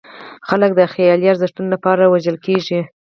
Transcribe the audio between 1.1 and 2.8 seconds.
ارزښتونو لپاره وژل کېږي.